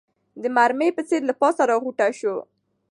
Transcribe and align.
د 0.41 0.43
مرمۍ 0.55 0.89
په 0.97 1.01
څېر 1.07 1.21
له 1.29 1.33
پاسه 1.41 1.61
راغوټه 1.69 2.07
سو 2.19 2.35